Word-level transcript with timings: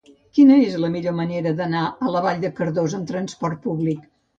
Quina 0.37 0.55
és 0.69 0.77
la 0.83 0.89
millor 0.93 1.15
manera 1.21 1.53
d'anar 1.61 1.85
a 2.13 2.17
Vall 2.27 2.45
de 2.49 2.55
Cardós 2.59 3.01
amb 3.03 3.11
trasport 3.17 3.67
públic? 3.73 4.15